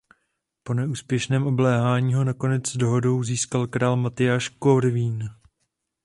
Po 0.63 0.73
neúspěšném 0.73 1.47
obléhání 1.47 2.13
ho 2.13 2.23
nakonec 2.23 2.75
dohodou 2.77 3.23
získal 3.23 3.67
král 3.67 3.95
Matyáš 3.95 4.49
Korvín. 4.49 5.29